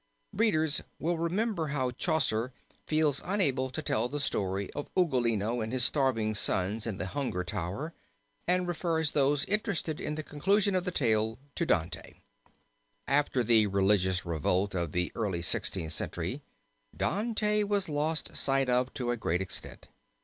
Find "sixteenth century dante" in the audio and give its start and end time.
15.43-17.61